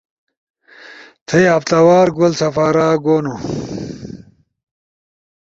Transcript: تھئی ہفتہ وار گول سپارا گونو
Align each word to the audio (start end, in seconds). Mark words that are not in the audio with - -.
تھئی 1.27 1.43
ہفتہ 1.53 1.79
وار 1.85 2.07
گول 2.15 2.31
سپارا 2.39 2.87
گونو 3.03 3.35